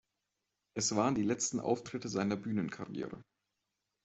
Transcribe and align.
Es 0.73 0.95
waren 0.95 1.13
die 1.13 1.21
letzten 1.21 1.59
Auftritte 1.59 2.09
seiner 2.09 2.35
Bühnenkarriere. 2.35 3.23